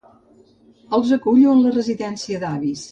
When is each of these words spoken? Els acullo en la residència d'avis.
Els 0.99 1.13
acullo 1.19 1.55
en 1.55 1.63
la 1.67 1.77
residència 1.79 2.45
d'avis. 2.47 2.79